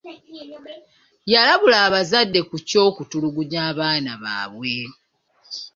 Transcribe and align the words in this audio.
Yalabula 1.31 1.77
abazadde 1.87 2.39
ku 2.49 2.55
ky'okutulugunya 2.67 3.59
abaana 3.71 4.11
baabwe. 4.23 4.75